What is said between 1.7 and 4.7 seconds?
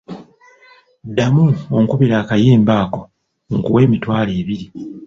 onkubire akayimba ako nkuwe emitwalo ebiri.